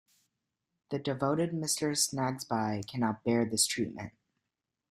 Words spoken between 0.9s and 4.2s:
devoted Mr. Snagsby cannot bear this treatment.